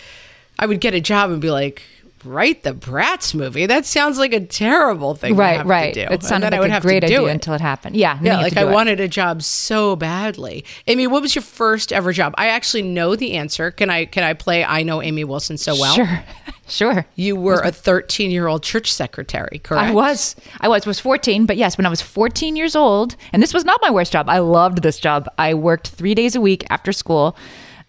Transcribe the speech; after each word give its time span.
I 0.58 0.66
would 0.66 0.80
get 0.80 0.94
a 0.94 1.00
job 1.00 1.30
and 1.30 1.40
be 1.40 1.50
like, 1.50 1.82
write 2.24 2.62
the 2.62 2.72
Bratz 2.72 3.34
movie. 3.34 3.66
That 3.66 3.86
sounds 3.86 4.18
like 4.18 4.32
a 4.32 4.40
terrible 4.40 5.14
thing. 5.14 5.34
to 5.34 5.40
right, 5.40 5.56
have 5.58 5.66
right. 5.66 5.94
To 5.94 6.06
do. 6.06 6.12
It 6.12 6.22
sounded 6.22 6.46
then 6.52 6.54
I 6.54 6.60
would 6.60 6.70
a 6.70 6.72
have 6.72 6.82
great 6.82 7.00
to 7.00 7.06
do 7.06 7.14
idea 7.14 7.28
it. 7.28 7.32
until 7.32 7.54
it 7.54 7.60
happened. 7.60 7.96
Yeah. 7.96 8.18
Yeah, 8.22 8.38
like 8.38 8.56
I 8.56 8.62
it. 8.62 8.72
wanted 8.72 9.00
a 9.00 9.08
job 9.08 9.42
so 9.42 9.96
badly. 9.96 10.64
Amy, 10.86 11.06
what 11.06 11.22
was 11.22 11.34
your 11.34 11.42
first 11.42 11.92
ever 11.92 12.12
job? 12.12 12.34
I 12.38 12.48
actually 12.48 12.82
know 12.82 13.16
the 13.16 13.32
answer. 13.34 13.70
Can 13.70 13.90
I 13.90 14.04
can 14.04 14.24
I 14.24 14.34
play 14.34 14.64
I 14.64 14.82
know 14.82 15.02
Amy 15.02 15.24
Wilson 15.24 15.56
so 15.56 15.78
well? 15.78 15.94
Sure. 15.94 16.24
sure. 16.68 17.06
You 17.14 17.36
were 17.36 17.60
a 17.60 17.72
13 17.72 18.30
year 18.30 18.46
old 18.46 18.62
church 18.62 18.92
secretary, 18.92 19.60
correct? 19.62 19.88
I 19.88 19.92
was. 19.92 20.36
I 20.60 20.68
was. 20.68 20.86
Was 20.86 21.00
14, 21.00 21.44
but 21.44 21.56
yes, 21.56 21.76
when 21.76 21.84
I 21.86 21.90
was 21.90 22.00
14 22.00 22.56
years 22.56 22.74
old, 22.74 23.16
and 23.32 23.42
this 23.42 23.52
was 23.52 23.64
not 23.64 23.80
my 23.82 23.90
worst 23.90 24.12
job. 24.12 24.28
I 24.28 24.38
loved 24.38 24.82
this 24.82 24.98
job. 24.98 25.28
I 25.36 25.54
worked 25.54 25.88
three 25.88 26.14
days 26.14 26.34
a 26.34 26.40
week 26.40 26.64
after 26.70 26.92
school 26.92 27.36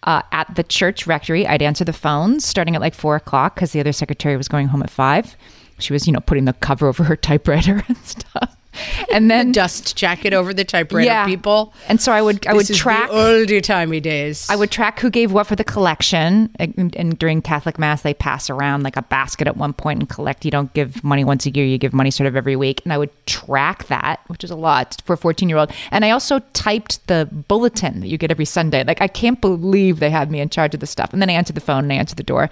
uh, 0.04 0.22
at 0.32 0.54
the 0.54 0.62
church 0.62 1.06
rectory. 1.06 1.46
I'd 1.46 1.62
answer 1.62 1.84
the 1.84 1.92
phones 1.92 2.44
starting 2.44 2.74
at 2.74 2.80
like 2.80 2.94
four 2.94 3.16
o'clock 3.16 3.54
because 3.54 3.72
the 3.72 3.80
other 3.80 3.92
secretary 3.92 4.36
was 4.36 4.48
going 4.48 4.68
home 4.68 4.82
at 4.82 4.90
five. 4.90 5.36
She 5.78 5.92
was, 5.92 6.06
you 6.06 6.12
know, 6.12 6.20
putting 6.20 6.44
the 6.44 6.52
cover 6.54 6.88
over 6.88 7.04
her 7.04 7.16
typewriter 7.16 7.82
and 7.88 7.96
stuff. 7.98 8.56
And 9.12 9.28
then 9.30 9.50
Dust 9.50 9.96
jacket 9.96 10.32
over 10.32 10.54
the 10.54 10.64
typewriter, 10.64 11.26
people. 11.26 11.74
And 11.88 12.00
so 12.00 12.12
I 12.12 12.22
would 12.22 12.46
I 12.46 12.52
This 12.52 12.68
would 12.68 12.70
is 12.70 12.78
track 12.78 13.08
the 13.08 13.16
oldie 13.16 13.62
timey 13.62 13.98
days. 13.98 14.46
I 14.48 14.54
would 14.54 14.70
track 14.70 15.00
who 15.00 15.10
gave 15.10 15.32
what 15.32 15.48
for 15.48 15.56
the 15.56 15.64
collection. 15.64 16.50
And, 16.56 16.94
and 16.96 17.18
during 17.18 17.42
Catholic 17.42 17.78
Mass, 17.78 18.02
they 18.02 18.14
pass 18.14 18.48
around 18.48 18.84
like 18.84 18.96
a 18.96 19.02
basket 19.02 19.48
at 19.48 19.56
one 19.56 19.72
point 19.72 20.00
and 20.00 20.08
collect. 20.08 20.44
You 20.44 20.50
don't 20.52 20.72
give 20.74 21.02
money 21.02 21.24
once 21.24 21.44
a 21.46 21.50
year, 21.50 21.64
you 21.64 21.76
give 21.76 21.92
money 21.92 22.10
sort 22.10 22.28
of 22.28 22.36
every 22.36 22.54
week. 22.56 22.82
And 22.84 22.92
I 22.92 22.98
would 22.98 23.10
track 23.26 23.86
that, 23.88 24.20
which 24.28 24.44
is 24.44 24.50
a 24.50 24.56
lot 24.56 25.00
for 25.04 25.14
a 25.14 25.16
14 25.16 25.48
year 25.48 25.58
old. 25.58 25.72
And 25.90 26.04
I 26.04 26.10
also 26.10 26.38
typed 26.52 27.04
the 27.08 27.28
bulletin 27.48 28.00
that 28.00 28.08
you 28.08 28.18
get 28.18 28.30
every 28.30 28.44
Sunday. 28.44 28.84
Like, 28.84 29.00
I 29.00 29.08
can't 29.08 29.40
believe 29.40 29.98
they 29.98 30.10
had 30.10 30.30
me 30.30 30.40
in 30.40 30.50
charge 30.50 30.74
of 30.74 30.80
the 30.80 30.86
stuff. 30.86 31.12
And 31.12 31.20
then 31.20 31.30
I 31.30 31.32
answered 31.32 31.56
the 31.56 31.60
phone 31.60 31.84
and 31.84 31.92
I 31.92 31.96
answered 31.96 32.18
the 32.18 32.22
door. 32.22 32.48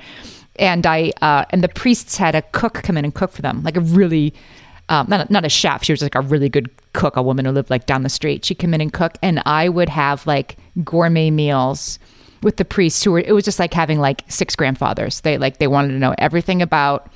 And 0.57 0.87
I, 0.87 1.13
uh, 1.23 1.45
and 1.51 1.63
the 1.63 1.69
priests 1.69 2.17
had 2.17 2.35
a 2.35 2.43
cook 2.43 2.75
come 2.83 2.97
in 2.97 3.05
and 3.05 3.15
cook 3.15 3.31
for 3.31 3.43
them, 3.43 3.63
like 3.63 3.77
a 3.77 3.81
really, 3.81 4.35
um, 4.89 5.07
not, 5.09 5.29
a, 5.29 5.33
not 5.33 5.45
a 5.45 5.49
chef. 5.49 5.85
She 5.85 5.93
was 5.93 6.03
like 6.03 6.15
a 6.15 6.21
really 6.21 6.49
good 6.49 6.71
cook, 6.93 7.17
a 7.17 7.23
woman 7.23 7.45
who 7.45 7.53
lived 7.53 7.71
like 7.71 7.87
down 7.87 8.03
the 8.03 8.09
street. 8.09 8.45
She'd 8.45 8.59
come 8.59 8.75
in 8.75 8.81
and 8.81 8.93
cook, 8.93 9.19
and 9.23 9.43
I 9.47 9.69
would 9.69 9.89
have 9.89 10.27
like 10.27 10.57
gourmet 10.85 11.31
meals 11.31 11.99
with 12.43 12.57
the 12.57 12.65
priests 12.65 13.03
who 13.03 13.13
were. 13.13 13.21
It 13.21 13.33
was 13.33 13.45
just 13.45 13.59
like 13.59 13.75
having 13.75 13.99
like 14.01 14.25
six 14.29 14.57
grandfathers. 14.57 15.21
They 15.21 15.39
like 15.39 15.59
they 15.59 15.67
wanted 15.67 15.89
to 15.89 15.99
know 15.99 16.15
everything 16.19 16.63
about 16.63 17.11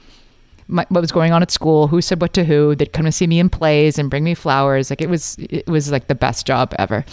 my, 0.69 0.87
what 0.89 1.01
was 1.01 1.13
going 1.13 1.33
on 1.33 1.43
at 1.43 1.51
school, 1.51 1.87
who 1.87 2.01
said 2.01 2.21
what 2.21 2.33
to 2.35 2.45
who. 2.45 2.75
They'd 2.75 2.93
come 2.93 3.05
to 3.07 3.13
see 3.13 3.27
me 3.27 3.39
in 3.39 3.49
plays 3.49 3.99
and 3.99 4.11
bring 4.11 4.25
me 4.25 4.35
flowers. 4.35 4.91
Like 4.91 5.01
it 5.01 5.09
was, 5.09 5.37
it 5.39 5.67
was 5.67 5.91
like 5.91 6.09
the 6.09 6.15
best 6.15 6.47
job 6.47 6.75
ever. 6.79 7.05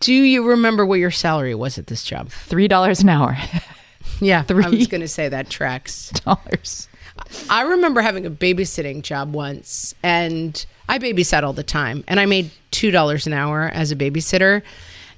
Do 0.00 0.12
you 0.12 0.46
remember 0.46 0.84
what 0.84 0.98
your 0.98 1.10
salary 1.10 1.54
was 1.54 1.78
at 1.78 1.86
this 1.86 2.04
job? 2.04 2.28
Three 2.28 2.68
dollars 2.68 3.02
an 3.02 3.08
hour. 3.08 3.36
Yeah, 4.20 4.42
Three 4.42 4.64
I 4.64 4.68
was 4.68 4.86
going 4.88 5.00
to 5.00 5.08
say 5.08 5.28
that 5.28 5.50
tracks. 5.50 6.10
Dollars. 6.24 6.88
I 7.48 7.62
remember 7.62 8.00
having 8.00 8.26
a 8.26 8.30
babysitting 8.30 9.02
job 9.02 9.32
once, 9.32 9.94
and 10.02 10.64
I 10.88 10.98
babysat 10.98 11.42
all 11.42 11.52
the 11.52 11.62
time, 11.62 12.04
and 12.08 12.20
I 12.20 12.26
made 12.26 12.50
two 12.70 12.90
dollars 12.90 13.26
an 13.26 13.32
hour 13.32 13.70
as 13.72 13.90
a 13.90 13.96
babysitter, 13.96 14.62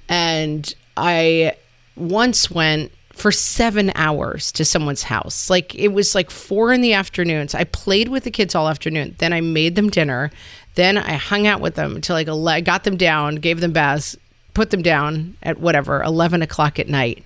and 0.09 0.73
I 0.97 1.55
once 1.97 2.51
went 2.51 2.93
for 3.13 3.33
seven 3.33 3.91
hours 3.97 4.53
to 4.53 4.65
someone's 4.65 5.03
house. 5.03 5.51
Like 5.51 5.75
it 5.75 5.89
was 5.89 6.15
like 6.15 6.31
four 6.31 6.73
in 6.73 6.81
the 6.81 6.93
afternoons. 6.93 7.55
I 7.55 7.65
played 7.65 8.09
with 8.09 8.25
the 8.25 8.31
kids 8.31 8.55
all 8.55 8.69
afternoon. 8.69 9.17
Then 9.19 9.33
I 9.33 9.41
made 9.41 9.75
them 9.75 9.91
dinner. 9.91 10.31
Then 10.77 10.97
I 10.97 11.15
hung 11.15 11.47
out 11.47 11.61
with 11.61 11.75
them 11.75 11.97
until 11.97 12.15
like 12.15 12.29
I 12.29 12.61
got 12.61 12.85
them 12.85 12.97
down, 12.97 13.37
gave 13.37 13.61
them 13.61 13.73
baths, 13.73 14.17
put 14.59 14.71
them 14.71 14.83
down 14.83 15.37
at 15.41 15.61
whatever 15.61 16.03
11 16.03 16.43
o'clock 16.43 16.81
at 16.81 16.89
night. 16.89 17.25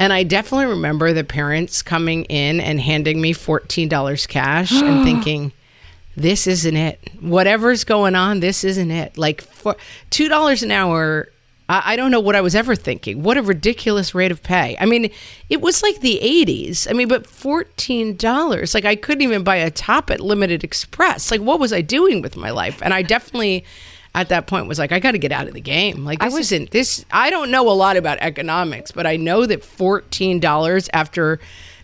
And 0.00 0.12
i 0.12 0.24
definitely 0.24 0.66
remember 0.66 1.12
the 1.12 1.22
parents 1.22 1.80
coming 1.80 2.24
in 2.24 2.58
and 2.58 2.80
handing 2.80 3.20
me 3.20 3.32
$14 3.32 4.26
cash 4.26 4.72
and 4.72 5.04
thinking 5.04 5.52
this 6.16 6.48
isn't 6.48 6.76
it. 6.76 6.98
Whatever's 7.20 7.84
going 7.84 8.16
on 8.16 8.40
this 8.40 8.64
isn't 8.64 8.90
it. 8.90 9.16
Like 9.16 9.42
for 9.42 9.76
$2 10.10 10.62
an 10.64 10.72
hour 10.72 11.28
I, 11.68 11.92
I 11.92 11.96
don't 11.96 12.10
know 12.10 12.18
what 12.18 12.34
i 12.34 12.40
was 12.40 12.56
ever 12.56 12.74
thinking. 12.74 13.22
What 13.22 13.38
a 13.38 13.42
ridiculous 13.42 14.12
rate 14.12 14.32
of 14.32 14.42
pay. 14.42 14.76
I 14.80 14.86
mean 14.86 15.12
it 15.48 15.60
was 15.60 15.84
like 15.84 16.00
the 16.00 16.18
80s 16.20 16.90
i 16.90 16.94
mean 16.94 17.06
but 17.06 17.28
$14 17.28 18.74
like 18.74 18.84
i 18.84 18.96
couldn't 18.96 19.22
even 19.22 19.44
buy 19.44 19.54
a 19.54 19.70
top 19.70 20.10
at 20.10 20.18
limited 20.18 20.64
express. 20.64 21.30
Like 21.30 21.42
what 21.42 21.60
was 21.60 21.72
i 21.72 21.80
doing 21.80 22.22
with 22.22 22.36
my 22.36 22.50
life? 22.50 22.82
And 22.82 22.92
i 22.92 23.02
definitely 23.02 23.64
at 24.14 24.28
that 24.28 24.46
point 24.46 24.68
was 24.68 24.78
like, 24.78 24.92
I 24.92 25.00
got 25.00 25.12
to 25.12 25.18
get 25.18 25.32
out 25.32 25.48
of 25.48 25.54
the 25.54 25.60
game. 25.60 26.04
Like 26.04 26.20
this 26.20 26.36
isn't 26.36 26.70
this. 26.70 27.04
I 27.10 27.30
don't 27.30 27.50
know 27.50 27.68
a 27.70 27.72
lot 27.72 27.96
about 27.96 28.18
economics, 28.20 28.92
but 28.92 29.06
I 29.06 29.16
know 29.16 29.46
that 29.46 29.64
fourteen 29.64 30.38
dollars 30.38 30.90
after 30.92 31.40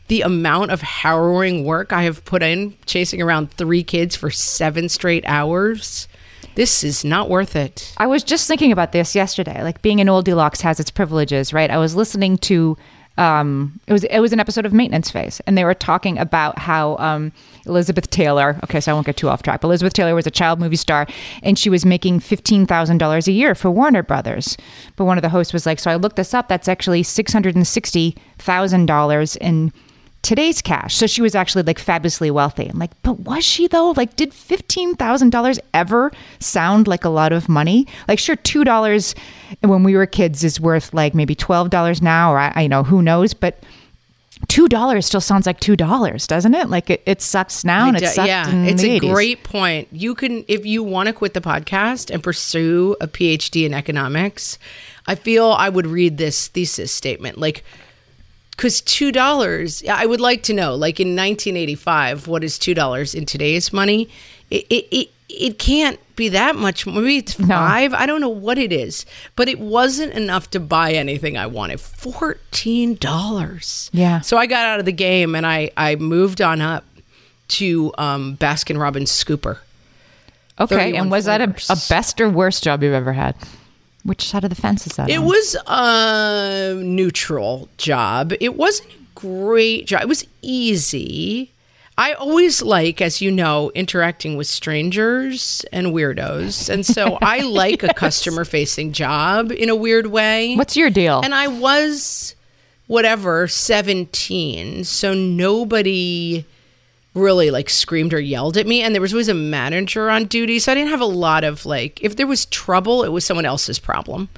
the 0.09 0.23
amount 0.23 0.71
of 0.71 0.81
harrowing 0.81 1.65
work 1.65 1.93
I 1.93 2.03
have 2.03 2.25
put 2.25 2.43
in 2.43 2.75
chasing 2.87 3.21
around 3.21 3.51
three 3.51 3.83
kids 3.83 4.17
for 4.17 4.31
seven 4.31 4.89
straight 4.89 5.25
hours, 5.27 6.09
this 6.55 6.83
is 6.83 7.05
not 7.05 7.29
worth 7.29 7.55
it. 7.55 7.93
I 7.99 8.07
was 8.07 8.25
just 8.25 8.47
thinking 8.49 8.73
about 8.73 8.93
this 8.93 9.15
yesterday. 9.15 9.63
Like 9.63 9.83
being 9.83 10.01
an 10.01 10.09
old 10.09 10.25
deluxe 10.25 10.61
has 10.63 10.81
its 10.81 10.91
privileges, 10.91 11.53
right? 11.53 11.71
I 11.71 11.79
was 11.79 11.95
listening 11.95 12.39
to 12.39 12.77
um 13.19 13.79
it 13.87 13.93
was 13.93 14.05
it 14.05 14.21
was 14.21 14.33
an 14.33 14.41
episode 14.41 14.65
of 14.65 14.73
Maintenance 14.73 15.11
Phase 15.11 15.43
and 15.47 15.59
they 15.59 15.65
were 15.65 15.75
talking 15.75 16.17
about 16.19 16.59
how 16.59 16.97
um 16.99 17.31
Elizabeth 17.67 18.09
Taylor, 18.09 18.59
okay, 18.65 18.81
so 18.81 18.91
I 18.91 18.95
won't 18.95 19.05
get 19.05 19.19
too 19.19 19.29
off 19.29 19.43
track. 19.43 19.63
Elizabeth 19.63 19.93
Taylor 19.93 20.15
was 20.15 20.27
a 20.27 20.31
child 20.31 20.59
movie 20.59 20.77
star 20.77 21.07
and 21.43 21.59
she 21.59 21.69
was 21.69 21.85
making 21.85 22.21
$15,000 22.21 23.29
a 23.29 23.33
year 23.33 23.55
for 23.55 23.71
Warner 23.71 24.03
Brothers. 24.03 24.57
But 24.97 25.05
one 25.05 25.19
of 25.19 25.23
the 25.23 25.29
hosts 25.29 25.53
was 25.53 25.67
like, 25.67 25.79
"So 25.79 25.91
I 25.91 25.97
looked 25.97 26.17
this 26.17 26.33
up, 26.33 26.49
that's 26.49 26.69
actually 26.69 27.03
$660,000 27.03 29.37
in 29.37 29.73
today's 30.29 30.61
cash. 30.61 30.95
So 30.95 31.07
she 31.07 31.23
was 31.23 31.35
actually 31.35 31.63
like 31.63 31.79
fabulously 31.79 32.31
wealthy. 32.31 32.67
I'm 32.67 32.79
like, 32.79 32.91
but 33.03 33.21
was 33.21 33.45
she 33.45 33.67
though? 33.67 33.93
Like, 33.93 34.15
did 34.15 34.35
fifteen 34.35 34.95
thousand 34.95 35.31
dollars 35.31 35.59
ever 35.73 36.13
sound 36.39 36.87
like 36.87 37.07
a 37.07 37.09
lot 37.09 37.33
of 37.33 37.49
money? 37.49 37.87
Like, 38.07 38.19
sure, 38.19 38.37
two 38.37 38.63
dollars 38.63 39.15
when 39.63 39.85
we 39.85 39.97
were 39.97 40.05
kids 40.05 40.45
is 40.45 40.61
worth 40.61 40.93
like 40.93 41.15
maybe 41.15 41.35
twelve 41.35 41.71
dollars 41.71 42.03
now, 42.03 42.31
or 42.31 42.39
I, 42.39 42.53
I 42.55 42.67
know 42.67 42.85
who 42.85 43.03
knows, 43.03 43.35
but. 43.35 43.59
Two 44.47 44.69
dollars 44.69 45.05
still 45.05 45.21
sounds 45.21 45.47
like 45.47 45.59
two 45.59 45.75
dollars, 45.75 46.25
doesn't 46.29 46.55
it? 46.55 46.71
Like 46.71 46.91
it, 46.91 47.03
it 47.07 47.21
sucks 47.21 47.65
now 47.65 47.89
and 47.89 47.97
it 47.97 48.07
sucked 48.07 48.29
yeah, 48.29 48.49
it's 48.49 48.85
a 48.85 49.01
80s. 49.01 49.13
great 49.13 49.43
point. 49.43 49.89
You 49.91 50.15
can, 50.15 50.45
if 50.47 50.65
you 50.65 50.85
want 50.85 51.09
to 51.09 51.13
quit 51.13 51.35
the 51.35 51.41
podcast 51.41 52.09
and 52.09 52.23
pursue 52.23 52.97
a 53.01 53.09
PhD 53.09 53.67
in 53.67 53.75
economics, 53.75 54.57
I 55.09 55.17
feel 55.17 55.51
I 55.51 55.69
would 55.69 55.89
read 55.89 56.19
this 56.19 56.47
thesis 56.47 56.93
statement. 56.93 57.39
Like, 57.39 57.65
because 58.59 58.81
two 58.81 59.13
dollars, 59.13 59.85
I 59.89 60.05
would 60.05 60.21
like 60.21 60.43
to 60.45 60.53
know, 60.53 60.75
like 60.75 60.99
in 60.99 61.15
1985, 61.15 62.27
what 62.27 62.43
is 62.43 62.59
two 62.59 62.75
dollars 62.75 63.15
in 63.15 63.25
today's 63.25 63.73
money? 63.73 64.09
It, 64.51 64.67
it 64.69 64.89
it 64.91 65.09
it 65.29 65.59
can't 65.61 66.01
be 66.17 66.29
that 66.31 66.57
much. 66.57 66.85
Maybe 66.85 67.19
it's 67.19 67.35
five. 67.35 67.95
I 67.95 68.05
don't 68.05 68.21
know 68.21 68.29
what 68.29 68.59
it 68.59 68.73
is, 68.73 69.07
but 69.37 69.49
it 69.49 69.61
wasn't 69.61 70.13
enough 70.15 70.51
to 70.51 70.61
buy 70.61 70.93
anything 70.93 71.39
I 71.39 71.47
wanted. 71.47 71.81
Fourteen 71.81 72.97
dollars. 72.97 73.91
Yeah. 73.93 74.23
So 74.23 74.37
I 74.37 74.47
got 74.47 74.67
out 74.67 74.81
of 74.81 74.87
the 74.87 74.93
game 74.93 75.37
and 75.37 75.47
I 75.47 75.71
I 75.77 75.95
moved 75.95 76.41
on 76.43 76.61
up 76.61 76.85
to 77.49 77.93
um, 77.97 78.37
Baskin 78.39 78.81
Robbins 78.81 79.13
Scooper. 79.13 79.59
Okay, 80.61 80.97
and 80.97 81.13
was 81.13 81.27
that 81.27 81.41
a, 81.41 81.55
a 81.73 81.77
best 81.89 82.21
or 82.21 82.29
worst 82.29 82.65
job 82.65 82.83
you've 82.83 82.93
ever 82.93 83.13
had? 83.13 83.37
Which 84.05 84.29
side 84.29 84.45
of 84.45 84.51
the 84.51 84.57
fence 84.57 84.87
is 84.87 84.97
that? 84.97 85.11
It 85.11 85.19
on? 85.19 85.27
was 85.27 85.57
a 85.67 86.81
neutral 86.83 87.69
job. 87.77 88.33
It 88.41 88.57
wasn't 88.57 88.91
a 88.91 88.99
great 89.15 89.87
job. 89.87 90.03
It 90.03 90.09
was 90.09 90.27
easy. 90.43 91.53
I 91.99 92.13
always 92.13 92.63
like, 92.63 93.01
as 93.01 93.21
you 93.21 93.33
know, 93.33 93.73
interacting 93.75 94.37
with 94.37 94.47
strangers 94.47 95.65
and 95.73 95.89
weirdos. 95.89 96.69
And 96.71 96.87
so 96.87 97.19
I 97.21 97.41
like 97.43 97.83
a 97.83 97.93
customer 97.93 98.45
facing 98.45 98.93
job 98.93 99.51
in 99.51 99.69
a 99.69 99.75
weird 99.75 100.07
way. 100.07 100.55
What's 100.55 100.77
your 100.77 100.91
deal? 100.91 101.21
And 101.25 101.35
I 101.35 101.49
was, 101.49 102.37
whatever, 102.87 103.49
17. 103.49 104.85
So 104.85 105.13
nobody 105.13 106.47
really 107.15 107.51
like 107.51 107.71
screamed 107.71 108.15
or 108.15 108.21
yelled 108.21 108.57
at 108.57 108.67
me. 108.67 108.83
And 108.83 108.95
there 108.95 109.03
was 109.03 109.13
always 109.13 109.29
a 109.29 109.35
manager 109.35 110.11
on 110.11 110.27
duty. 110.27 110.59
So 110.59 110.73
I 110.73 110.75
didn't 110.75 110.91
have 110.91 111.01
a 111.01 111.07
lot 111.07 111.45
of 111.45 111.67
like, 111.67 112.03
if 112.03 112.17
there 112.17 112.27
was 112.27 112.47
trouble, 112.47 113.05
it 113.05 113.09
was 113.09 113.25
someone 113.25 113.47
else's 113.47 113.79
problem. 113.79 114.29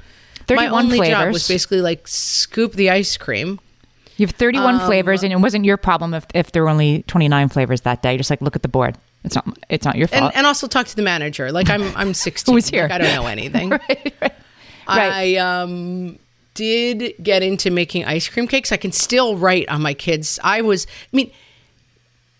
My 0.49 0.55
31 0.67 0.85
only 0.85 1.09
job 1.09 1.31
was 1.31 1.47
basically 1.47 1.81
like 1.81 2.07
scoop 2.07 2.73
the 2.73 2.89
ice 2.89 3.15
cream. 3.17 3.59
You 4.17 4.27
have 4.27 4.35
31 4.35 4.75
Um, 4.75 4.81
flavors, 4.81 5.23
and 5.23 5.31
it 5.31 5.37
wasn't 5.37 5.65
your 5.65 5.77
problem 5.77 6.13
if, 6.13 6.25
if 6.33 6.51
there 6.51 6.63
were 6.63 6.69
only 6.69 7.03
29 7.07 7.49
flavors 7.49 7.81
that 7.81 8.01
day. 8.03 8.17
Just 8.17 8.29
like 8.29 8.41
look 8.41 8.55
at 8.55 8.61
the 8.61 8.67
board. 8.67 8.97
It's 9.23 9.35
not. 9.35 9.57
It's 9.69 9.85
not 9.85 9.95
your 9.95 10.09
and, 10.11 10.21
fault. 10.21 10.33
and 10.35 10.45
also 10.45 10.67
talk 10.67 10.87
to 10.87 10.95
the 10.95 11.01
manager. 11.01 11.51
Like 11.51 11.69
I'm, 11.69 11.95
I'm 11.95 12.13
16. 12.15 12.53
Who's 12.53 12.67
here? 12.67 12.83
Like, 12.83 12.91
I 12.91 12.97
don't 12.99 13.15
know 13.15 13.27
anything. 13.27 13.69
right, 13.69 14.13
right. 14.21 14.33
I 14.87 15.35
um 15.37 16.19
did 16.53 17.15
get 17.23 17.41
into 17.43 17.71
making 17.71 18.05
ice 18.05 18.27
cream 18.27 18.47
cakes. 18.47 18.71
I 18.71 18.77
can 18.77 18.91
still 18.91 19.37
write 19.37 19.69
on 19.69 19.81
my 19.81 19.93
kids. 19.93 20.39
I 20.43 20.61
was. 20.61 20.85
I 20.85 21.15
mean, 21.15 21.31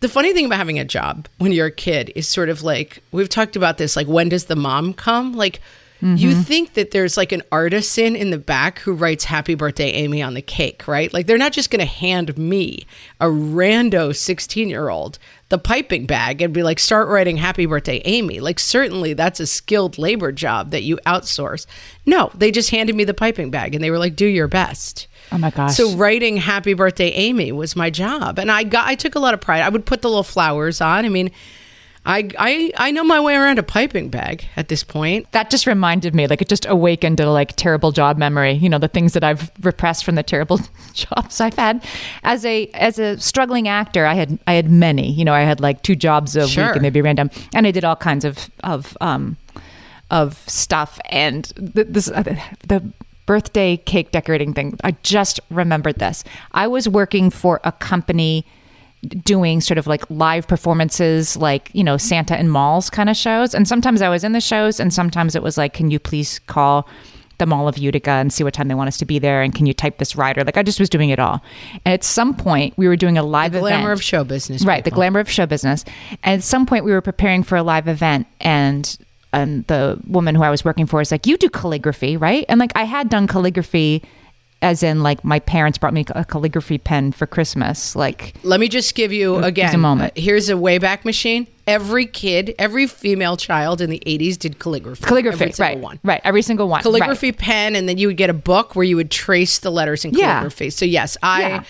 the 0.01 0.09
funny 0.09 0.33
thing 0.33 0.45
about 0.45 0.57
having 0.57 0.79
a 0.79 0.85
job 0.85 1.27
when 1.37 1.51
you're 1.51 1.67
a 1.67 1.71
kid 1.71 2.11
is 2.15 2.27
sort 2.27 2.49
of 2.49 2.61
like 2.63 3.01
we've 3.11 3.29
talked 3.29 3.55
about 3.55 3.77
this. 3.77 3.95
Like, 3.95 4.07
when 4.07 4.29
does 4.29 4.45
the 4.45 4.55
mom 4.55 4.93
come? 4.93 5.33
Like. 5.33 5.61
You 6.03 6.31
mm-hmm. 6.31 6.41
think 6.41 6.73
that 6.73 6.89
there's 6.89 7.15
like 7.15 7.31
an 7.31 7.43
artisan 7.51 8.15
in 8.15 8.31
the 8.31 8.39
back 8.39 8.79
who 8.79 8.93
writes 8.93 9.23
"Happy 9.23 9.53
Birthday, 9.53 9.91
Amy" 9.91 10.23
on 10.23 10.33
the 10.33 10.41
cake, 10.41 10.87
right? 10.87 11.13
Like 11.13 11.27
they're 11.27 11.37
not 11.37 11.51
just 11.51 11.69
going 11.69 11.79
to 11.79 11.85
hand 11.85 12.35
me 12.39 12.87
a 13.19 13.27
rando 13.27 14.15
16 14.15 14.67
year 14.67 14.89
old 14.89 15.19
the 15.51 15.59
piping 15.59 16.05
bag 16.05 16.41
and 16.41 16.53
be 16.53 16.63
like, 16.63 16.79
start 16.79 17.09
writing 17.09 17.35
Happy 17.35 17.65
Birthday, 17.65 18.01
Amy. 18.05 18.39
Like, 18.39 18.57
certainly 18.57 19.13
that's 19.13 19.41
a 19.41 19.45
skilled 19.45 19.97
labor 19.97 20.31
job 20.31 20.71
that 20.71 20.83
you 20.83 20.97
outsource. 21.05 21.65
No, 22.05 22.31
they 22.33 22.51
just 22.51 22.71
handed 22.71 22.95
me 22.95 23.03
the 23.03 23.13
piping 23.13 23.51
bag 23.51 23.75
and 23.75 23.83
they 23.83 23.91
were 23.91 23.99
like, 23.99 24.15
do 24.15 24.25
your 24.25 24.47
best. 24.47 25.07
Oh 25.31 25.37
my 25.37 25.49
gosh. 25.51 25.75
So 25.75 25.95
writing 25.95 26.37
Happy 26.37 26.73
Birthday, 26.73 27.09
Amy 27.11 27.51
was 27.51 27.75
my 27.75 27.89
job. 27.89 28.37
And 28.39 28.51
I 28.51 28.63
got, 28.63 28.87
I 28.87 28.95
took 28.95 29.15
a 29.15 29.19
lot 29.19 29.33
of 29.33 29.41
pride. 29.41 29.61
I 29.61 29.69
would 29.69 29.85
put 29.85 30.01
the 30.01 30.09
little 30.09 30.23
flowers 30.23 30.81
on. 30.81 31.05
I 31.05 31.09
mean, 31.09 31.31
I, 32.03 32.29
I, 32.39 32.71
I 32.77 32.91
know 32.91 33.03
my 33.03 33.19
way 33.19 33.35
around 33.35 33.59
a 33.59 33.63
piping 33.63 34.09
bag 34.09 34.43
at 34.57 34.69
this 34.69 34.83
point. 34.83 35.31
that 35.33 35.51
just 35.51 35.67
reminded 35.67 36.15
me, 36.15 36.25
like 36.27 36.41
it 36.41 36.49
just 36.49 36.65
awakened 36.65 37.19
a 37.19 37.29
like 37.29 37.55
terrible 37.55 37.91
job 37.91 38.17
memory. 38.17 38.53
You 38.53 38.69
know, 38.69 38.79
the 38.79 38.87
things 38.87 39.13
that 39.13 39.23
I've 39.23 39.51
repressed 39.61 40.03
from 40.03 40.15
the 40.15 40.23
terrible 40.23 40.59
jobs 40.93 41.39
I've 41.39 41.53
had 41.53 41.85
as 42.23 42.43
a 42.43 42.65
as 42.73 42.97
a 42.97 43.19
struggling 43.19 43.67
actor. 43.67 44.07
I 44.07 44.15
had 44.15 44.39
I 44.47 44.53
had 44.53 44.71
many. 44.71 45.11
You 45.11 45.23
know, 45.25 45.33
I 45.33 45.41
had 45.41 45.59
like 45.59 45.83
two 45.83 45.95
jobs 45.95 46.35
a 46.35 46.47
Sure. 46.47 46.65
week, 46.67 46.75
and 46.77 46.83
they'd 46.85 46.91
be 46.91 47.03
random, 47.03 47.29
and 47.53 47.67
I 47.67 47.71
did 47.71 47.85
all 47.85 47.95
kinds 47.95 48.25
of 48.25 48.49
of 48.63 48.97
um 48.99 49.37
of 50.09 50.39
stuff. 50.49 50.99
And 51.11 51.45
the, 51.55 51.83
this 51.83 52.09
uh, 52.09 52.23
the 52.67 52.81
birthday 53.31 53.77
cake 53.77 54.11
decorating 54.11 54.53
thing. 54.53 54.77
I 54.83 54.91
just 55.03 55.39
remembered 55.49 55.99
this. 55.99 56.25
I 56.51 56.67
was 56.67 56.89
working 56.89 57.29
for 57.29 57.61
a 57.63 57.71
company 57.71 58.45
doing 59.23 59.61
sort 59.61 59.77
of 59.77 59.87
like 59.87 60.03
live 60.09 60.49
performances 60.49 61.37
like 61.37 61.71
you 61.73 61.83
know 61.83 61.97
santa 61.97 62.35
and 62.37 62.51
malls 62.51 62.87
kind 62.87 63.09
of 63.09 63.17
shows 63.17 63.55
and 63.55 63.67
sometimes 63.67 63.99
i 63.99 64.07
was 64.07 64.23
in 64.23 64.33
the 64.33 64.39
shows 64.39 64.79
and 64.79 64.93
sometimes 64.93 65.35
it 65.35 65.41
was 65.41 65.57
like 65.57 65.73
can 65.73 65.89
you 65.89 65.97
please 65.97 66.37
call 66.45 66.87
the 67.39 67.47
mall 67.47 67.67
of 67.67 67.79
utica 67.79 68.11
and 68.11 68.31
see 68.31 68.43
what 68.43 68.53
time 68.53 68.67
they 68.67 68.75
want 68.75 68.87
us 68.87 68.97
to 68.97 69.05
be 69.05 69.17
there 69.17 69.41
and 69.41 69.55
can 69.55 69.65
you 69.65 69.73
type 69.73 69.97
this 69.97 70.15
rider 70.15 70.43
like 70.43 70.55
i 70.55 70.61
just 70.61 70.79
was 70.79 70.87
doing 70.87 71.09
it 71.09 71.17
all 71.17 71.41
and 71.83 71.95
at 71.95 72.03
some 72.03 72.35
point 72.35 72.77
we 72.77 72.87
were 72.87 72.95
doing 72.95 73.17
a 73.17 73.23
live 73.23 73.53
the 73.53 73.59
Glamour 73.59 73.85
event 73.85 73.93
of 73.93 74.03
show 74.03 74.23
business. 74.23 74.63
right 74.63 74.83
the 74.83 74.91
glamour 74.91 75.19
of 75.19 75.27
show 75.27 75.47
business 75.47 75.83
and 76.21 76.37
at 76.37 76.43
some 76.43 76.67
point 76.67 76.85
we 76.85 76.91
were 76.91 77.01
preparing 77.01 77.41
for 77.41 77.55
a 77.55 77.63
live 77.63 77.87
event 77.87 78.27
and 78.39 78.99
and 79.33 79.65
the 79.67 79.99
woman 80.07 80.35
who 80.35 80.43
i 80.43 80.49
was 80.49 80.63
working 80.65 80.85
for 80.85 81.01
is 81.01 81.11
like 81.11 81.25
you 81.25 81.37
do 81.37 81.49
calligraphy 81.49 82.17
right 82.17 82.45
and 82.49 82.59
like 82.59 82.71
i 82.75 82.83
had 82.83 83.09
done 83.09 83.27
calligraphy 83.27 84.03
as 84.63 84.83
in 84.83 85.01
like 85.01 85.23
my 85.25 85.39
parents 85.39 85.77
brought 85.79 85.93
me 85.93 86.05
a 86.09 86.23
calligraphy 86.23 86.77
pen 86.77 87.11
for 87.11 87.25
christmas 87.25 87.95
like 87.95 88.35
Let 88.43 88.59
me 88.59 88.67
just 88.67 88.93
give 88.93 89.11
you 89.11 89.37
again. 89.37 89.73
a 89.73 89.77
moment. 89.77 90.15
here's 90.15 90.49
a 90.49 90.53
wayback 90.53 91.03
machine. 91.05 91.47
Every 91.67 92.05
kid, 92.05 92.53
every 92.59 92.85
female 92.85 93.37
child 93.37 93.81
in 93.81 93.89
the 93.89 94.01
80s 94.05 94.37
did 94.37 94.59
calligraphy. 94.59 95.03
calligraphy 95.05 95.45
Every 95.45 95.55
right 95.65 95.79
one. 95.79 95.99
right 96.03 96.21
every 96.23 96.41
single 96.43 96.67
one 96.67 96.77
right. 96.79 96.83
calligraphy 96.83 97.31
pen 97.31 97.75
and 97.75 97.87
then 97.89 97.97
you 97.97 98.05
would 98.07 98.17
get 98.17 98.29
a 98.29 98.33
book 98.33 98.75
where 98.75 98.83
you 98.83 98.95
would 98.97 99.09
trace 99.09 99.59
the 99.59 99.71
letters 99.71 100.05
in 100.05 100.11
Yeah. 100.13 100.33
calligraphy 100.41 100.69
so 100.69 100.85
yes 100.85 101.17
i 101.23 101.41
Yeah. 101.41 101.63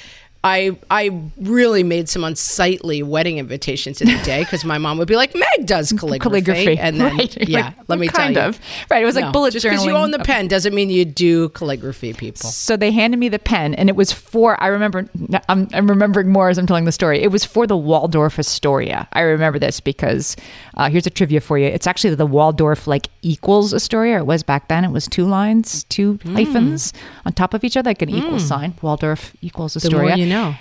I 0.43 0.75
I 0.89 1.21
really 1.39 1.83
made 1.83 2.09
some 2.09 2.23
unsightly 2.23 3.03
wedding 3.03 3.37
invitations 3.37 4.01
in 4.01 4.07
the 4.07 4.17
day 4.23 4.43
because 4.43 4.65
my 4.65 4.79
mom 4.79 4.97
would 4.97 5.07
be 5.07 5.15
like, 5.15 5.35
Meg 5.35 5.65
does 5.67 5.91
calligraphy, 5.99 6.19
calligraphy. 6.41 6.79
And 6.79 6.99
then 6.99 7.15
right. 7.17 7.47
yeah, 7.49 7.65
Like, 7.65 7.75
let 7.89 7.99
me 7.99 8.07
kind 8.07 8.33
tell 8.35 8.43
you, 8.45 8.49
of. 8.49 8.59
Right 8.89 9.03
it 9.03 9.05
was 9.05 9.15
like 9.15 9.31
bullet 9.31 9.51
just 9.51 9.63
because 9.63 9.85
you 9.85 9.91
own 9.91 10.09
the 10.11 10.19
pen 10.19 10.47
doesn't 10.47 10.73
mean 10.73 10.89
you 10.89 11.05
do 11.05 11.49
calligraphy, 11.49 12.13
people. 12.13 12.49
so 12.49 12.75
they 12.75 12.91
handed 12.91 13.17
me 13.17 13.29
the 13.29 13.37
pen 13.39 13.75
and 13.75 13.87
it 13.87 13.95
was 13.95 14.11
for 14.11 14.61
i 14.63 14.67
remember 14.67 15.07
I'm, 15.47 15.67
I'm 15.73 15.87
remembering 15.87 16.29
more 16.29 16.49
as 16.49 16.57
i'm 16.57 16.65
telling 16.65 16.85
the 16.85 16.91
story. 16.91 17.21
It 17.21 17.31
was 17.31 17.45
for 17.45 17.67
the 17.67 17.77
waldorf 17.77 18.39
astoria. 18.39 19.07
I 19.13 19.21
remember 19.21 19.59
this 19.59 19.79
because 19.79 20.35
uh, 20.75 20.89
here's 20.89 21.05
a 21.05 21.09
trivia 21.11 21.39
for 21.41 21.57
you. 21.59 21.67
It's 21.67 21.85
actually 21.85 22.15
the 22.15 22.25
waldorf 22.25 22.87
like 22.87 23.09
equals 23.21 23.73
astoria. 23.73 24.17
It 24.19 24.25
was 24.25 24.41
back 24.41 24.67
then. 24.69 24.83
It 24.85 24.91
was 24.91 25.07
two 25.07 25.25
lines 25.25 25.83
two 25.85 26.19
Hmm. 26.23 26.35
hyphens 26.35 26.93
on 27.25 27.33
top 27.33 27.53
of 27.53 27.63
each 27.63 27.77
other 27.77 27.89
like 27.91 28.01
an 28.01 28.09
equal 28.09 28.39
sign. 28.39 28.73
Waldorf 28.81 29.35
equals 29.41 29.75
astoria. 29.75 30.15
you 30.15 30.25
know. 30.31 30.55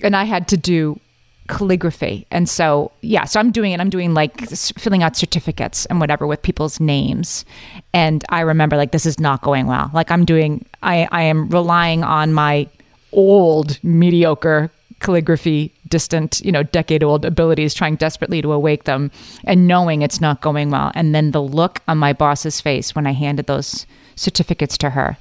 and 0.00 0.14
I 0.16 0.24
had 0.24 0.48
to 0.48 0.56
do 0.56 1.00
calligraphy. 1.48 2.26
And 2.30 2.48
so, 2.48 2.90
yeah, 3.02 3.24
so 3.24 3.38
I'm 3.38 3.50
doing 3.50 3.72
it. 3.72 3.80
I'm 3.80 3.90
doing 3.90 4.14
like 4.14 4.48
filling 4.78 5.02
out 5.02 5.16
certificates 5.16 5.86
and 5.86 6.00
whatever 6.00 6.26
with 6.26 6.42
people's 6.42 6.80
names. 6.80 7.44
And 7.92 8.24
I 8.30 8.40
remember 8.40 8.76
like 8.76 8.92
this 8.92 9.06
is 9.06 9.20
not 9.20 9.42
going 9.42 9.66
well. 9.66 9.90
Like 9.92 10.10
I'm 10.10 10.24
doing, 10.24 10.64
I, 10.82 11.08
I 11.12 11.22
am 11.22 11.48
relying 11.50 12.02
on 12.02 12.32
my 12.32 12.66
old 13.12 13.82
mediocre 13.84 14.70
calligraphy 15.00 15.72
distant 15.88 16.40
you 16.44 16.50
know 16.50 16.62
decade 16.62 17.02
old 17.02 17.24
abilities 17.24 17.74
trying 17.74 17.94
desperately 17.96 18.40
to 18.40 18.52
awake 18.52 18.84
them 18.84 19.10
and 19.44 19.68
knowing 19.68 20.00
it's 20.00 20.20
not 20.20 20.40
going 20.40 20.70
well 20.70 20.90
and 20.94 21.14
then 21.14 21.30
the 21.32 21.42
look 21.42 21.82
on 21.86 21.98
my 21.98 22.12
boss's 22.12 22.60
face 22.60 22.94
when 22.94 23.06
i 23.06 23.12
handed 23.12 23.46
those 23.46 23.86
certificates 24.16 24.78
to 24.78 24.90
her 24.90 25.18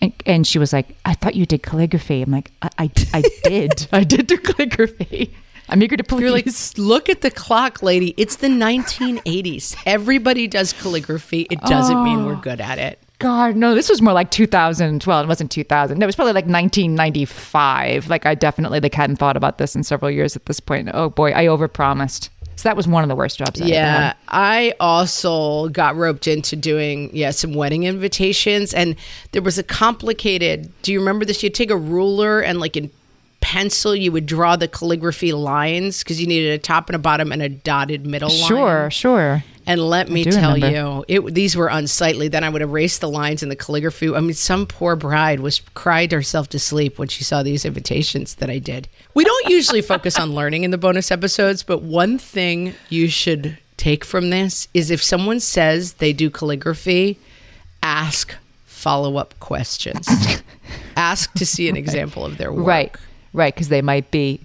and, 0.00 0.12
and 0.26 0.46
she 0.46 0.58
was 0.58 0.72
like, 0.72 0.96
I 1.04 1.14
thought 1.14 1.34
you 1.34 1.46
did 1.46 1.62
calligraphy. 1.62 2.22
I'm 2.22 2.30
like, 2.30 2.50
I, 2.62 2.70
I, 2.78 2.90
I 3.14 3.22
did. 3.44 3.86
I 3.92 4.04
did 4.04 4.26
do 4.26 4.38
calligraphy. 4.38 5.34
I'm 5.68 5.82
eager 5.82 5.96
to 5.96 6.04
please. 6.04 6.20
You're 6.20 6.30
like, 6.32 6.48
look 6.78 7.08
at 7.08 7.20
the 7.20 7.30
clock, 7.30 7.82
lady. 7.82 8.12
It's 8.16 8.36
the 8.36 8.48
1980s. 8.48 9.76
Everybody 9.86 10.48
does 10.48 10.72
calligraphy. 10.72 11.46
It 11.50 11.60
doesn't 11.62 12.02
mean 12.02 12.24
we're 12.26 12.32
oh. 12.32 12.40
good 12.40 12.60
at 12.60 12.78
it. 12.78 12.98
God, 13.20 13.54
no, 13.54 13.74
this 13.74 13.90
was 13.90 14.00
more 14.00 14.14
like 14.14 14.30
2012. 14.30 15.24
It 15.24 15.28
wasn't 15.28 15.50
2000. 15.50 15.98
No, 15.98 16.04
it 16.04 16.06
was 16.06 16.16
probably 16.16 16.32
like 16.32 16.46
1995. 16.46 18.08
Like, 18.08 18.24
I 18.24 18.34
definitely 18.34 18.80
like 18.80 18.94
hadn't 18.94 19.16
thought 19.16 19.36
about 19.36 19.58
this 19.58 19.76
in 19.76 19.84
several 19.84 20.10
years 20.10 20.34
at 20.36 20.46
this 20.46 20.58
point. 20.58 20.88
Oh 20.92 21.10
boy, 21.10 21.32
I 21.32 21.44
overpromised. 21.44 22.30
So 22.60 22.68
that 22.68 22.76
was 22.76 22.86
one 22.86 23.02
of 23.02 23.08
the 23.08 23.16
worst 23.16 23.38
jobs 23.38 23.58
I 23.58 23.64
Yeah. 23.64 24.12
I 24.28 24.74
also 24.78 25.70
got 25.70 25.96
roped 25.96 26.26
into 26.26 26.56
doing 26.56 27.08
yeah 27.14 27.30
some 27.30 27.54
wedding 27.54 27.84
invitations, 27.84 28.74
and 28.74 28.96
there 29.32 29.40
was 29.40 29.56
a 29.56 29.62
complicated. 29.62 30.70
Do 30.82 30.92
you 30.92 30.98
remember 30.98 31.24
this? 31.24 31.42
You'd 31.42 31.54
take 31.54 31.70
a 31.70 31.76
ruler 31.76 32.40
and 32.40 32.60
like 32.60 32.76
in 32.76 32.90
pencil, 33.40 33.96
you 33.96 34.12
would 34.12 34.26
draw 34.26 34.56
the 34.56 34.68
calligraphy 34.68 35.32
lines 35.32 36.00
because 36.00 36.20
you 36.20 36.26
needed 36.26 36.52
a 36.52 36.58
top 36.58 36.90
and 36.90 36.96
a 36.96 36.98
bottom 36.98 37.32
and 37.32 37.40
a 37.40 37.48
dotted 37.48 38.04
middle 38.04 38.28
line. 38.28 38.48
Sure, 38.48 38.90
sure. 38.90 39.42
And 39.70 39.80
let 39.88 40.08
me 40.10 40.24
tell 40.24 40.54
remember. 40.54 40.76
you, 40.76 41.04
it 41.08 41.34
these 41.34 41.56
were 41.56 41.68
unsightly. 41.68 42.28
Then 42.28 42.44
I 42.44 42.48
would 42.48 42.62
erase 42.62 42.98
the 42.98 43.08
lines 43.08 43.42
in 43.42 43.48
the 43.48 43.56
calligraphy. 43.56 44.14
I 44.14 44.20
mean, 44.20 44.34
some 44.34 44.66
poor 44.66 44.96
bride 44.96 45.40
was 45.40 45.60
cried 45.74 46.12
herself 46.12 46.48
to 46.50 46.58
sleep 46.58 46.98
when 46.98 47.08
she 47.08 47.22
saw 47.24 47.42
these 47.42 47.64
invitations 47.64 48.34
that 48.36 48.50
I 48.50 48.58
did. 48.58 48.88
We 49.14 49.24
don't 49.24 49.48
usually 49.48 49.82
focus 49.82 50.18
on 50.18 50.34
learning 50.34 50.64
in 50.64 50.70
the 50.70 50.78
bonus 50.78 51.10
episodes, 51.10 51.62
but 51.62 51.82
one 51.82 52.18
thing 52.18 52.74
you 52.88 53.08
should 53.08 53.58
take 53.76 54.04
from 54.04 54.30
this 54.30 54.68
is 54.74 54.90
if 54.90 55.02
someone 55.02 55.40
says 55.40 55.94
they 55.94 56.12
do 56.12 56.30
calligraphy, 56.30 57.18
ask 57.82 58.34
follow 58.66 59.16
up 59.18 59.38
questions. 59.40 60.08
ask 60.96 61.32
to 61.34 61.46
see 61.46 61.68
an 61.68 61.76
example 61.76 62.24
of 62.24 62.38
their 62.38 62.52
work. 62.52 62.66
Right, 62.66 62.96
right, 63.32 63.54
because 63.54 63.68
they 63.68 63.82
might 63.82 64.10
be. 64.10 64.40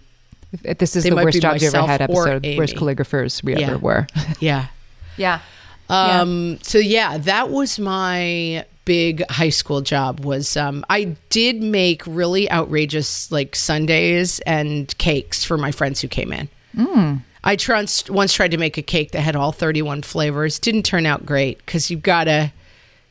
This 0.77 0.95
is 0.95 1.03
They 1.03 1.09
the 1.09 1.15
worst 1.17 1.41
job 1.41 1.53
jobs 1.53 1.63
you 1.63 1.67
ever 1.69 1.85
had 1.85 2.01
episode. 2.01 2.45
Worst 2.57 2.75
calligraphers 2.75 3.43
we 3.43 3.55
Yeah. 3.57 3.67
ever 3.71 3.77
were. 3.77 4.07
Yeah. 4.39 4.67
Yeah. 5.17 5.39
Yeah. 5.89 6.21
Um, 6.21 6.59
so 6.63 6.77
yeah, 6.79 7.17
that 7.19 7.49
was 7.51 7.77
my 7.79 8.65
big 8.85 9.23
high 9.29 9.49
school 9.49 9.81
job 9.81 10.23
was 10.25 10.55
um, 10.57 10.85
I 10.89 11.15
did 11.29 11.61
make 11.61 12.01
really 12.05 12.49
outrageous 12.51 13.31
like 13.31 13.55
sundaes 13.55 14.39
and 14.41 14.95
cakes 14.97 15.43
for 15.43 15.57
my 15.57 15.71
friends 15.71 16.01
who 16.01 16.07
came 16.07 16.31
in. 16.33 16.49
Mm. 16.75 17.21
I 17.43 17.55
trans- 17.55 18.09
once 18.09 18.33
tried 18.33 18.51
to 18.51 18.57
make 18.57 18.77
a 18.77 18.81
cake 18.81 19.11
that 19.11 19.21
had 19.21 19.35
all 19.35 19.51
31 19.51 20.01
flavors. 20.01 20.57
Didn't 20.59 20.83
turn 20.83 21.05
out 21.05 21.25
great 21.25 21.59
because 21.59 21.91
you've 21.91 22.01
got 22.03 22.23
to 22.25 22.51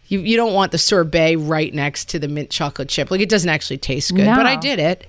You, 0.09 0.21
you 0.21 0.37
don't 0.37 0.53
want 0.55 0.71
the 0.73 0.79
sorbet 0.79 1.37
right 1.37 1.73
next 1.73 2.09
to 2.11 2.19
the 2.19 2.29
mint 2.29 2.51
chocolate 2.51 2.89
chip. 2.89 3.11
Like 3.11 3.21
it 3.21 3.29
doesn't 3.29 3.49
actually 3.51 3.79
taste 3.79 4.15
good, 4.15 4.27
No. 4.27 4.35
but 4.37 4.47
I 4.47 4.57
did 4.57 4.79
it. 4.81 5.07